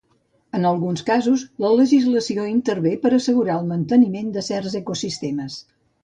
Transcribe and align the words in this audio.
En 0.59 0.63
alguns 0.67 1.01
casos 1.09 1.41
la 1.65 1.69
legislació 1.81 2.45
intervé 2.53 2.93
per 3.03 3.11
assegurar 3.17 3.53
el 3.57 3.67
manteniment 3.73 4.31
de 4.39 4.45
certs 4.47 4.79
ecosistemes. 4.81 5.59